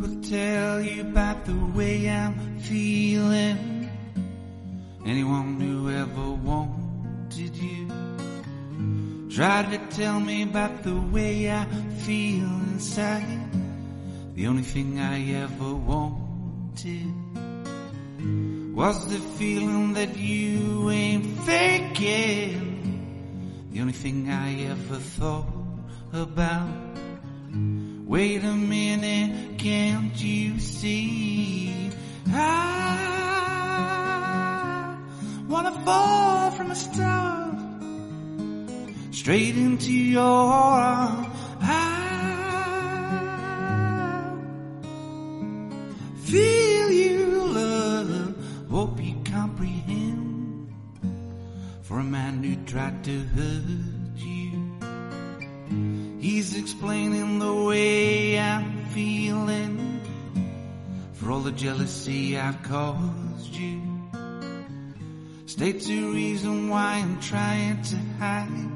[0.00, 3.88] will tell you about the way I'm feeling.
[5.06, 6.32] Anyone who ever
[7.32, 7.88] wanted you
[9.34, 11.64] tried to tell me about the way I
[12.04, 13.48] feel inside.
[14.34, 17.14] The only thing I ever wanted
[18.74, 22.68] was the feeling that you ain't faking.
[23.72, 25.46] The only thing I ever thought
[26.12, 26.68] about.
[28.04, 31.90] Wait a minute, can't you see?
[32.26, 33.51] I
[35.52, 37.54] wanna fall from a star
[39.10, 41.28] straight into your arms.
[41.60, 41.92] I
[46.24, 48.34] feel you, love.
[48.70, 50.72] Hope you comprehend.
[51.82, 54.52] For a man who tried to hurt you,
[56.18, 60.00] he's explaining the way I'm feeling.
[61.12, 63.91] For all the jealousy I've caused you,
[65.52, 68.70] states a reason why I'm trying to hide.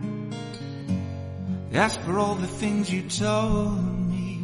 [1.70, 4.42] That's for all the things you told me.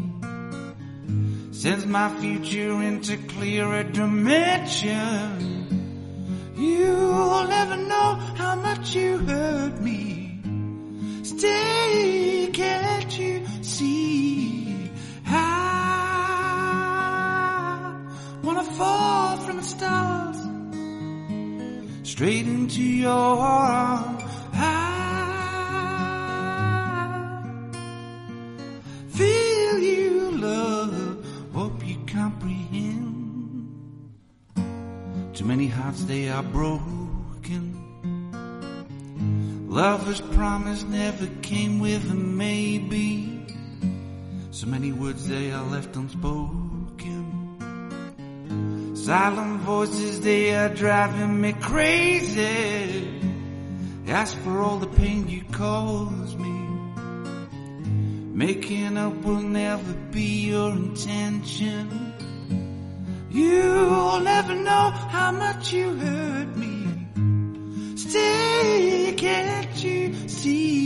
[1.51, 5.29] Sends my future into clearer dimension.
[6.57, 10.41] You'll never know how much you hurt me.
[11.25, 14.91] Stay, can't you see?
[15.27, 15.43] I
[18.43, 20.22] wanna fall from the stars
[22.23, 24.23] straight into your arms.
[24.55, 24.63] I
[29.09, 31.27] feel you, love.
[31.53, 33.69] Hope you comprehend.
[35.35, 37.75] Too many hearts they are broken.
[39.69, 43.45] Lovers promise never came with a maybe.
[44.53, 46.62] So many words they are left unspoken.
[49.03, 53.09] Silent voices they are driving me crazy.
[54.07, 56.59] Ask for all the pain you caused me.
[58.33, 62.15] Making up will never be your intention.
[63.29, 67.97] You'll never know how much you hurt me.
[67.97, 70.82] Stay, can't you see?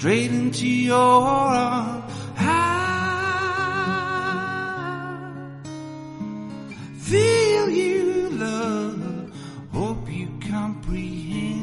[0.00, 2.00] Straight into your
[6.96, 9.30] feel you, love.
[9.74, 11.60] Hope you comprehend.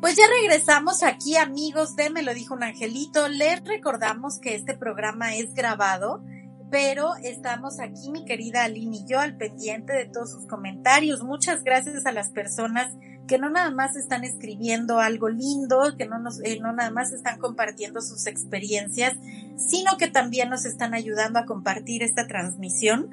[0.00, 3.28] Pues ya regresamos aquí, amigos de Me lo dijo un angelito.
[3.28, 6.22] Les recordamos que este programa es grabado,
[6.70, 11.22] pero estamos aquí, mi querida Aline y yo, al pendiente de todos sus comentarios.
[11.22, 12.94] Muchas gracias a las personas
[13.26, 17.12] que no nada más están escribiendo algo lindo, que no nos, eh, no nada más
[17.12, 19.16] están compartiendo sus experiencias,
[19.56, 23.10] sino que también nos están ayudando a compartir esta transmisión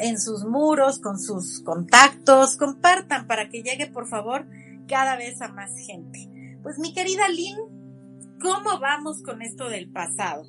[0.00, 2.56] en sus muros, con sus contactos.
[2.56, 4.46] Compartan para que llegue, por favor,
[4.86, 6.28] cada vez a más gente.
[6.62, 10.44] Pues mi querida Lynn, ¿cómo vamos con esto del pasado?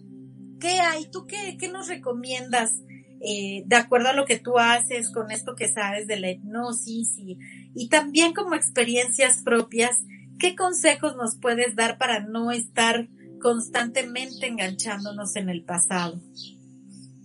[0.60, 1.06] ¿Qué hay?
[1.10, 2.74] ¿Tú qué, qué nos recomiendas
[3.22, 7.18] eh, de acuerdo a lo que tú haces con esto que sabes de la hipnosis
[7.18, 7.38] y,
[7.74, 9.98] y también como experiencias propias?
[10.38, 13.10] ¿Qué consejos nos puedes dar para no estar
[13.42, 16.20] constantemente enganchándonos en el pasado?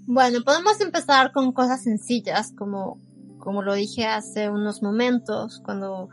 [0.06, 3.00] Bueno, podemos empezar con cosas sencillas como,
[3.38, 6.08] como lo dije hace unos momentos, cuando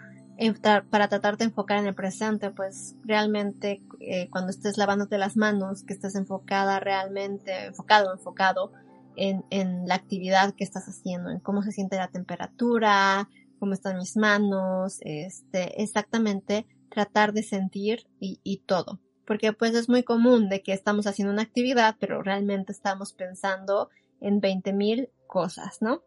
[0.90, 5.84] para tratar de enfocar en el presente, pues realmente eh, cuando estés lavándote las manos,
[5.84, 8.72] que estés enfocada realmente, enfocado, enfocado
[9.16, 13.98] en, en la actividad que estás haciendo, en cómo se siente la temperatura, cómo están
[13.98, 19.00] mis manos, este, exactamente tratar de sentir y, y todo.
[19.26, 23.90] Porque pues es muy común de que estamos haciendo una actividad, pero realmente estamos pensando
[24.20, 26.04] en 20.000 cosas, ¿no?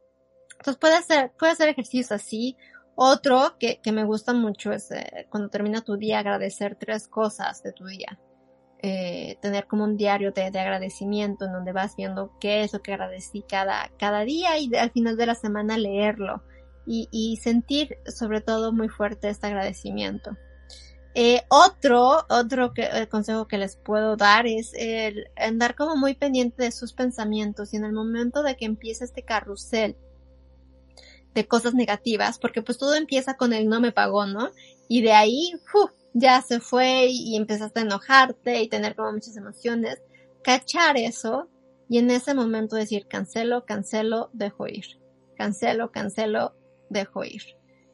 [0.59, 2.57] Entonces puede hacer, puede hacer ejercicios así.
[2.96, 7.62] Otro que, que me gusta mucho es eh, cuando termina tu día agradecer tres cosas
[7.62, 8.18] de tu día.
[8.87, 12.83] Eh, tener como un diario de, de, agradecimiento en donde vas viendo qué es lo
[12.83, 16.42] que agradecí cada, cada día y al final de la semana leerlo
[16.87, 20.37] y, y sentir sobre todo muy fuerte este agradecimiento.
[21.16, 26.14] Eh, otro, otro que, el consejo que les puedo dar es el andar como muy
[26.14, 29.96] pendiente de sus pensamientos y en el momento de que empiece este carrusel
[31.34, 34.50] de cosas negativas, porque pues todo empieza con el no me pagó, ¿no?
[34.88, 35.90] Y de ahí, ¡uf!
[36.14, 40.00] ya se fue y empezaste a enojarte y tener como muchas emociones,
[40.42, 41.48] cachar eso
[41.88, 45.00] y en ese momento decir cancelo, cancelo, dejo ir,
[45.36, 46.54] cancelo, cancelo,
[46.88, 47.42] dejo ir.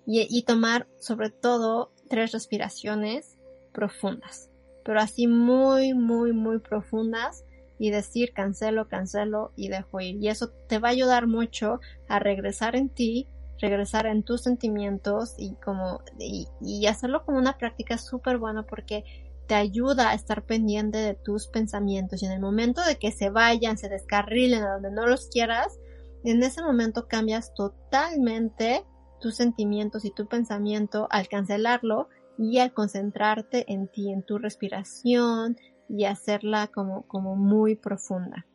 [0.06, 3.38] Y, y tomar sobre todo tres respiraciones
[3.72, 4.50] profundas,
[4.84, 7.44] pero así muy, muy, muy profundas
[7.80, 10.22] y decir cancelo, cancelo y dejo ir.
[10.22, 13.26] Y eso te va a ayudar mucho a regresar en ti,
[13.58, 19.04] regresar en tus sentimientos y como, y, y hacerlo como una práctica súper buena porque
[19.46, 23.30] te ayuda a estar pendiente de tus pensamientos y en el momento de que se
[23.30, 25.80] vayan, se descarrilen a donde no los quieras,
[26.22, 28.84] en ese momento cambias totalmente
[29.22, 35.56] tus sentimientos y tu pensamiento al cancelarlo y al concentrarte en ti, en tu respiración
[35.90, 38.46] y hacerla como, como muy profunda.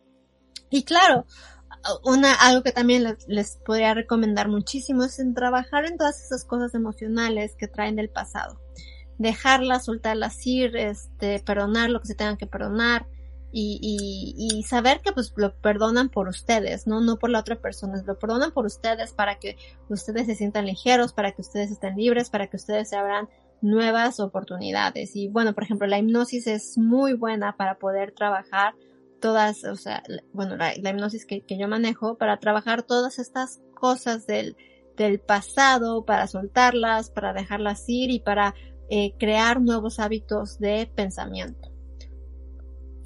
[0.70, 1.26] Y claro,
[2.04, 6.74] una, algo que también les, les, podría recomendar muchísimo es trabajar en todas esas cosas
[6.74, 8.60] emocionales que traen del pasado.
[9.18, 13.06] Dejarlas, soltarlas ir, este, perdonar lo que se tengan que perdonar,
[13.58, 17.00] y, y, y, saber que pues lo perdonan por ustedes, ¿no?
[17.00, 19.56] No por la otra persona, lo perdonan por ustedes para que
[19.88, 23.30] ustedes se sientan ligeros, para que ustedes estén libres, para que ustedes se abran
[23.62, 25.16] nuevas oportunidades.
[25.16, 28.74] Y bueno, por ejemplo, la hipnosis es muy buena para poder trabajar
[29.20, 34.28] todas, o sea, bueno, la, hipnosis que, que, yo manejo, para trabajar todas estas cosas
[34.28, 34.56] del,
[34.96, 38.56] del pasado, para soltarlas, para dejarlas ir y para
[38.90, 41.72] eh, crear nuevos hábitos de pensamiento.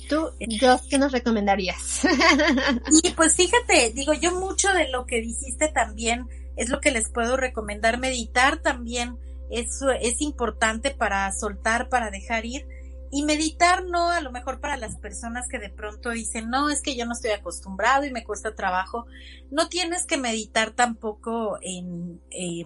[0.09, 2.01] Tú, Dios, ¿qué nos recomendarías?
[3.03, 7.09] y pues fíjate, digo, yo mucho de lo que dijiste también es lo que les
[7.09, 7.99] puedo recomendar.
[7.99, 9.17] Meditar también
[9.49, 12.67] es, es importante para soltar, para dejar ir.
[13.12, 16.83] Y meditar no, a lo mejor para las personas que de pronto dicen, no, es
[16.83, 19.07] que yo no estoy acostumbrado y me cuesta trabajo.
[19.49, 22.63] No tienes que meditar tampoco en, eh,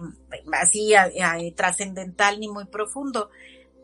[0.52, 0.92] así
[1.56, 3.30] trascendental ni muy profundo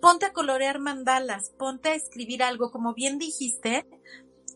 [0.01, 3.87] ponte a colorear mandalas, ponte a escribir algo, como bien dijiste,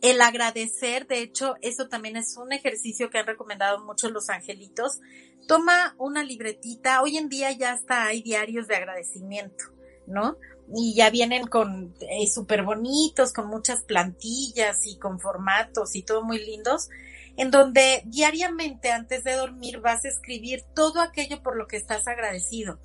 [0.02, 5.00] el agradecer, de hecho, eso también es un ejercicio que han recomendado mucho los angelitos.
[5.46, 9.64] Toma una libretita, hoy en día ya hasta hay diarios de agradecimiento,
[10.07, 10.37] ¿no?
[10.74, 16.22] Y ya vienen con eh, súper bonitos, con muchas plantillas y con formatos y todo
[16.22, 16.88] muy lindos,
[17.37, 22.07] en donde diariamente antes de dormir vas a escribir todo aquello por lo que estás
[22.09, 22.78] agradecido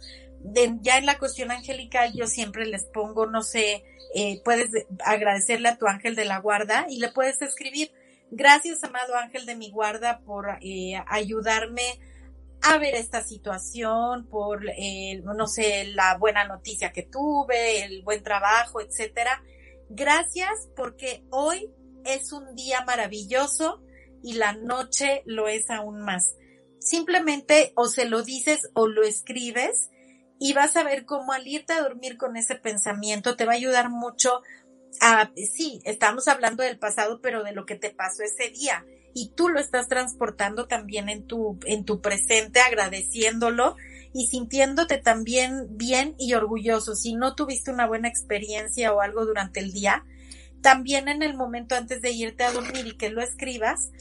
[0.82, 4.69] ya en la cuestión angelical yo siempre les pongo, no sé, eh, puedes
[5.06, 7.91] agradecerle a tu ángel de la guarda y le puedes escribir,
[8.32, 12.00] gracias amado ángel de mi guarda por eh, ayudarme
[12.62, 18.24] a ver esta situación, por, eh, no sé, la buena noticia que tuve, el buen
[18.24, 19.41] trabajo, etcétera.
[19.89, 21.72] Gracias porque hoy
[22.04, 23.82] es un día maravilloso
[24.24, 26.36] y la noche lo es aún más.
[26.80, 29.89] Simplemente o se lo dices o lo escribes
[30.39, 33.58] y vas a ver cómo al irte a dormir con ese pensamiento te va a
[33.58, 34.41] ayudar mucho
[35.02, 39.30] a, sí, estamos hablando del pasado, pero de lo que te pasó ese día y
[39.36, 43.75] tú lo estás transportando también en tu, en tu presente, agradeciéndolo
[44.13, 46.95] y sintiéndote también bien y orgulloso.
[46.95, 50.06] Si no tuviste una buena experiencia o algo durante el día,
[50.62, 53.91] también en el momento antes de irte a dormir y que lo escribas,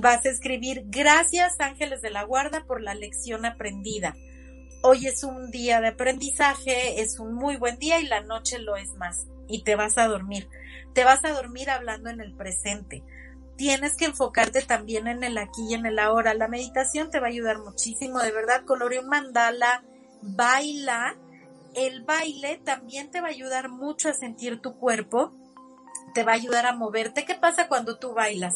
[0.00, 4.14] vas a escribir gracias ángeles de la guarda por la lección aprendida
[4.82, 8.76] hoy es un día de aprendizaje, es un muy buen día y la noche lo
[8.76, 9.26] es más.
[9.46, 10.48] Y te vas a dormir.
[10.92, 13.02] Te vas a dormir hablando en el presente.
[13.56, 16.34] Tienes que enfocarte también en el aquí y en el ahora.
[16.34, 18.64] La meditación te va a ayudar muchísimo, de verdad.
[18.64, 19.82] Colorea un mandala,
[20.22, 21.16] baila.
[21.74, 25.32] El baile también te va a ayudar mucho a sentir tu cuerpo.
[26.14, 27.24] Te va a ayudar a moverte.
[27.24, 28.54] ¿Qué pasa cuando tú bailas?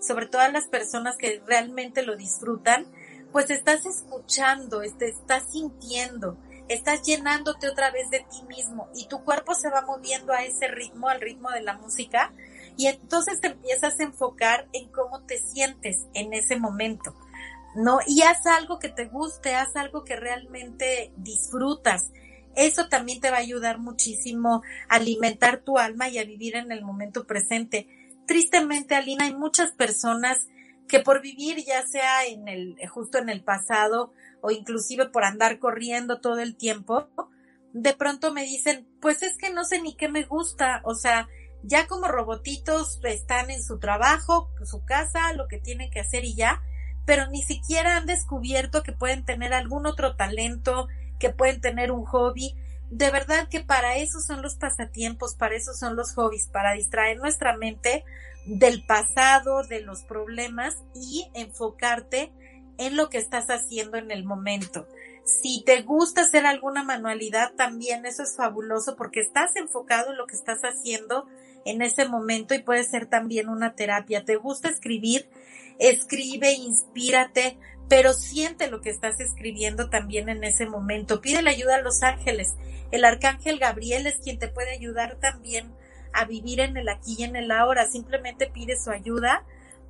[0.00, 2.86] Sobre todo a las personas que realmente lo disfrutan
[3.32, 6.36] pues estás escuchando, te estás sintiendo.
[6.68, 10.68] estás llenándote otra vez de ti mismo y tu cuerpo se va moviendo a ese
[10.68, 12.32] ritmo, al ritmo de la música
[12.76, 17.14] y entonces te empiezas a enfocar en cómo te sientes en ese momento.
[17.74, 18.00] ¿No?
[18.06, 22.10] Y haz algo que te guste, haz algo que realmente disfrutas.
[22.54, 26.70] Eso también te va a ayudar muchísimo a alimentar tu alma y a vivir en
[26.70, 27.88] el momento presente.
[28.26, 30.48] Tristemente, Alina, hay muchas personas
[30.92, 34.12] que por vivir ya sea en el, justo en el pasado
[34.42, 37.08] o inclusive por andar corriendo todo el tiempo,
[37.72, 41.30] de pronto me dicen, pues es que no sé ni qué me gusta, o sea,
[41.62, 46.34] ya como robotitos están en su trabajo, su casa, lo que tienen que hacer y
[46.34, 46.62] ya,
[47.06, 50.88] pero ni siquiera han descubierto que pueden tener algún otro talento,
[51.18, 52.54] que pueden tener un hobby.
[52.90, 57.16] De verdad que para eso son los pasatiempos, para eso son los hobbies, para distraer
[57.16, 58.04] nuestra mente
[58.44, 62.32] del pasado, de los problemas y enfocarte
[62.78, 64.86] en lo que estás haciendo en el momento.
[65.24, 70.26] Si te gusta hacer alguna manualidad, también eso es fabuloso porque estás enfocado en lo
[70.26, 71.26] que estás haciendo
[71.64, 74.24] en ese momento y puede ser también una terapia.
[74.24, 75.28] ¿Te gusta escribir?
[75.78, 77.56] Escribe, inspírate,
[77.88, 81.20] pero siente lo que estás escribiendo también en ese momento.
[81.20, 82.54] Pide la ayuda a los ángeles.
[82.90, 85.72] El arcángel Gabriel es quien te puede ayudar también
[86.12, 87.90] a vivir en el aquí y en el ahora.
[87.90, 89.44] Simplemente pide su ayuda.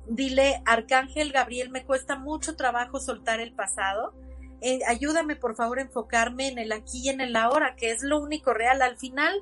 [0.07, 4.13] Dile, Arcángel Gabriel, me cuesta mucho trabajo soltar el pasado.
[4.61, 8.03] Eh, ayúdame, por favor, a enfocarme en el aquí y en el ahora, que es
[8.03, 8.81] lo único real.
[8.81, 9.33] Al final,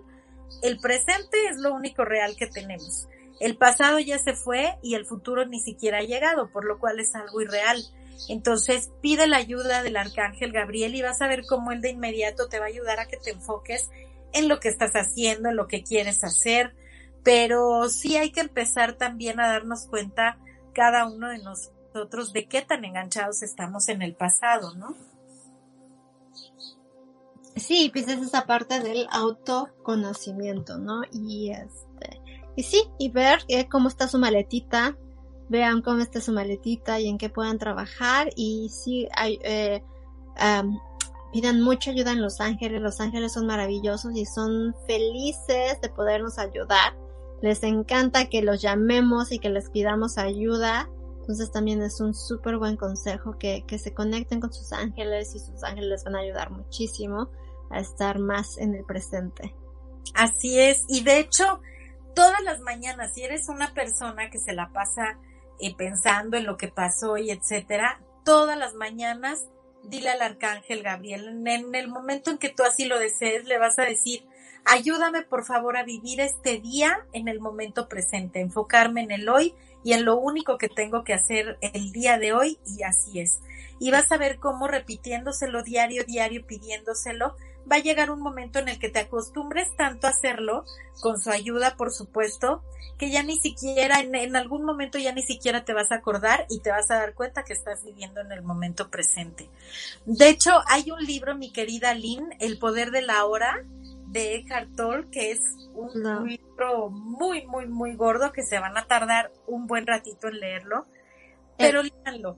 [0.61, 3.07] el presente es lo único real que tenemos.
[3.39, 6.99] El pasado ya se fue y el futuro ni siquiera ha llegado, por lo cual
[6.99, 7.83] es algo irreal.
[8.29, 12.47] Entonces pide la ayuda del arcángel Gabriel y vas a ver cómo él de inmediato
[12.49, 13.89] te va a ayudar a que te enfoques
[14.33, 16.75] en lo que estás haciendo, en lo que quieres hacer,
[17.23, 20.37] pero sí hay que empezar también a darnos cuenta
[20.73, 24.95] cada uno de nosotros de qué tan enganchados estamos en el pasado, ¿no?
[27.55, 31.01] Sí, pues es esa parte del autoconocimiento, ¿no?
[31.11, 32.21] Y este,
[32.55, 34.97] y sí, y ver eh, cómo está su maletita,
[35.49, 39.83] vean cómo está su maletita y en qué puedan trabajar y sí, hay, eh,
[41.31, 46.37] pidan mucha ayuda en Los Ángeles, Los Ángeles son maravillosos y son felices de podernos
[46.37, 46.95] ayudar,
[47.41, 52.57] les encanta que los llamemos y que les pidamos ayuda, entonces también es un súper
[52.57, 56.19] buen consejo que, que se conecten con sus ángeles y sus ángeles les van a
[56.19, 57.29] ayudar muchísimo
[57.69, 59.55] a estar más en el presente.
[60.13, 61.61] Así es, y de hecho,
[62.15, 65.17] todas las mañanas, si eres una persona que se la pasa
[65.59, 69.47] eh, pensando en lo que pasó y etcétera, todas las mañanas
[69.83, 73.79] dile al arcángel Gabriel, en el momento en que tú así lo desees, le vas
[73.79, 74.23] a decir,
[74.65, 79.53] ayúdame por favor a vivir este día en el momento presente, enfocarme en el hoy
[79.83, 83.39] y en lo único que tengo que hacer el día de hoy y así es.
[83.79, 87.35] Y vas a ver cómo repitiéndoselo diario, diario, pidiéndoselo,
[87.69, 90.65] va a llegar un momento en el que te acostumbres tanto a hacerlo,
[91.01, 92.63] con su ayuda, por supuesto,
[92.97, 96.59] que ya ni siquiera, en, algún momento ya ni siquiera te vas a acordar y
[96.59, 99.49] te vas a dar cuenta que estás viviendo en el momento presente.
[100.05, 103.65] De hecho, hay un libro, mi querida Lynn, El poder de la hora,
[104.07, 105.39] de Eckhart Tolle, que es
[105.73, 110.39] un libro muy, muy, muy gordo, que se van a tardar un buen ratito en
[110.39, 110.85] leerlo,
[111.57, 111.91] pero eh.
[112.05, 112.37] léanlo,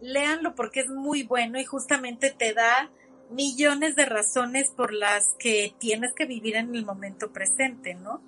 [0.00, 2.90] léanlo porque es muy bueno y justamente te da
[3.30, 8.22] millones de razones por las que tienes que vivir en el momento presente, ¿no?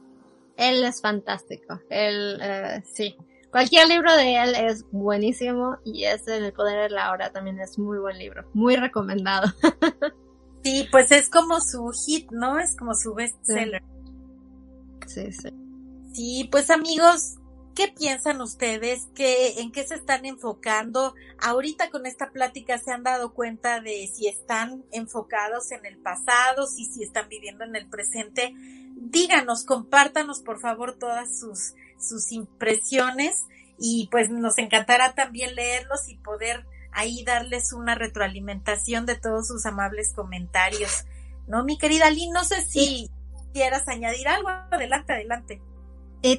[0.57, 3.17] Él es fantástico, él, eh, sí.
[3.51, 7.79] Cualquier libro de él es buenísimo y ese El Poder de la Hora también es
[7.79, 9.49] muy buen libro, muy recomendado.
[10.63, 12.61] sí, pues es como su hit, ¿no?
[12.61, 13.83] Es como su bestseller.
[15.07, 15.49] Sí, sí.
[16.13, 17.40] Sí, pues amigos,
[17.81, 19.09] ¿Qué piensan ustedes?
[19.15, 21.15] ¿Qué, ¿En qué se están enfocando?
[21.39, 26.67] Ahorita con esta plática se han dado cuenta de si están enfocados en el pasado,
[26.67, 28.53] si, si están viviendo en el presente.
[28.97, 33.45] Díganos, compártanos por favor todas sus, sus impresiones
[33.79, 39.65] y pues nos encantará también leerlos y poder ahí darles una retroalimentación de todos sus
[39.65, 41.07] amables comentarios.
[41.49, 42.35] ¿No, mi querida Lynn?
[42.35, 43.09] No sé si
[43.55, 44.51] quieras añadir algo.
[44.51, 45.63] Adelante, adelante.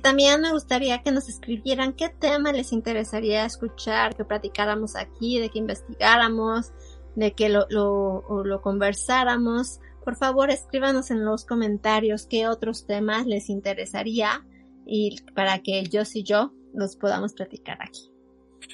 [0.02, 5.50] También me gustaría que nos escribieran qué tema les interesaría escuchar, que platicáramos aquí, de
[5.50, 6.72] que investigáramos,
[7.16, 9.80] de que lo, lo, lo conversáramos.
[10.04, 14.46] Por favor, escríbanos en los comentarios qué otros temas les interesaría
[14.86, 18.12] y para que yo y yo los podamos platicar aquí.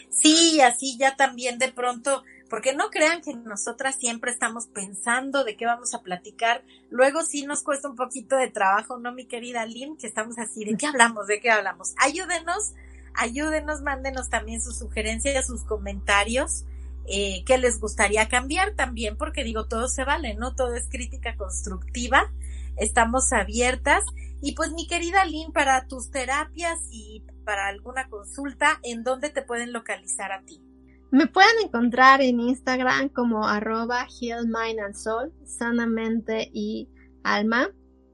[0.09, 5.57] Sí, así ya también de pronto porque no crean que nosotras siempre estamos pensando de
[5.57, 6.63] qué vamos a platicar.
[6.89, 9.97] Luego sí nos cuesta un poquito de trabajo, ¿no, mi querida Lynn?
[9.97, 11.27] Que estamos así, ¿de qué hablamos?
[11.27, 11.93] ¿De qué hablamos?
[11.97, 12.73] Ayúdenos,
[13.15, 16.65] ayúdenos, mándenos también sus sugerencias, sus comentarios.
[17.07, 20.55] eh, qué les gustaría cambiar también, porque digo, todo se vale, ¿no?
[20.55, 22.31] Todo es crítica constructiva,
[22.75, 24.03] estamos abiertas.
[24.41, 29.41] Y pues mi querida Lynn, para tus terapias y para alguna consulta, ¿en dónde te
[29.41, 30.61] pueden localizar a ti?
[31.09, 36.89] Me pueden encontrar en Instagram como arroba heal mind and soul, sanamente y
[37.23, 37.69] alma.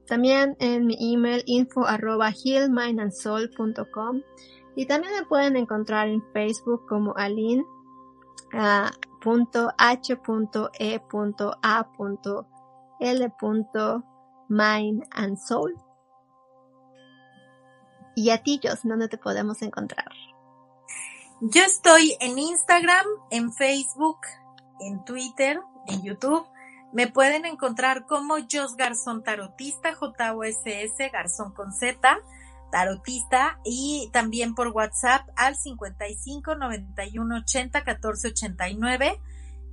[0.06, 4.22] También en mi email info arroba healmindandsoul.com
[4.76, 7.64] y también me pueden encontrar en Facebook como Aline
[8.52, 8.90] uh,
[9.20, 12.46] punto h punto e punto a punto
[13.38, 14.04] punto
[15.10, 15.74] and soul.
[18.14, 20.12] Y a ti, ¿dónde te podemos encontrar?
[21.50, 24.20] Yo estoy en Instagram, en Facebook,
[24.80, 26.46] en Twitter, en YouTube.
[26.94, 32.18] Me pueden encontrar como Jos Garzón Tarotista, J-O-S-S, Garzón con Z,
[32.72, 39.20] Tarotista, y también por WhatsApp al 55 91 80 14 89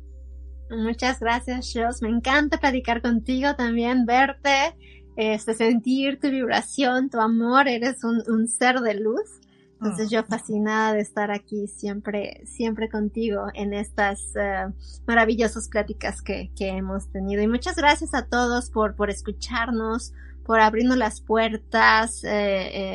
[0.71, 2.03] Muchas gracias, Jos.
[2.03, 4.77] Me encanta platicar contigo también, verte,
[5.17, 7.69] este, sentir tu vibración, tu amor.
[7.69, 9.41] Eres un, un ser de luz.
[9.81, 14.73] Entonces yo fascinada de estar aquí siempre, siempre contigo en estas uh,
[15.07, 17.43] maravillosas pláticas que, que hemos tenido.
[17.43, 20.13] Y muchas gracias a todos por, por escucharnos,
[20.45, 22.31] por abrirnos las puertas eh,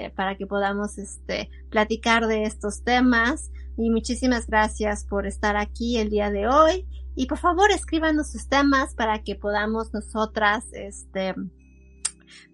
[0.05, 3.49] eh, para que podamos este, platicar de estos temas.
[3.77, 6.87] Y muchísimas gracias por estar aquí el día de hoy.
[7.15, 11.35] Y por favor escríbanos sus temas para que podamos nosotras este,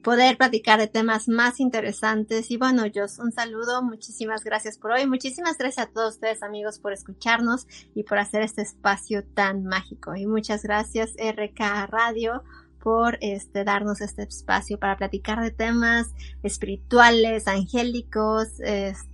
[0.04, 2.52] poder platicar de temas más interesantes.
[2.52, 6.80] Y bueno, yo un saludo, muchísimas gracias por hoy, muchísimas gracias a todos ustedes amigos
[6.80, 10.16] por escucharnos y por hacer este espacio tan mágico.
[10.16, 12.44] Y muchas gracias RK Radio
[12.82, 16.08] por este darnos este espacio para platicar de temas
[16.44, 19.09] espirituales, angélicos, este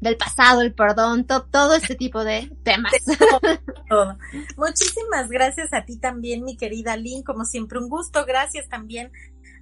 [0.00, 2.92] del pasado, el perdón, todo este tipo de temas.
[4.56, 8.24] Muchísimas gracias a ti también, mi querida Lynn, como siempre un gusto.
[8.26, 9.10] Gracias también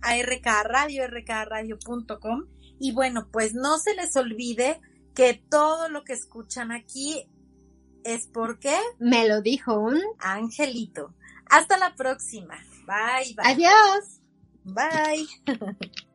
[0.02, 2.44] a RK Radio, rkradio.com.
[2.80, 4.80] Y bueno, pues no se les olvide
[5.14, 7.28] que todo lo que escuchan aquí
[8.02, 11.14] es porque me lo dijo un angelito.
[11.48, 12.56] Hasta la próxima.
[12.86, 13.52] Bye, bye.
[13.52, 14.20] Adiós.
[14.64, 15.26] Bye.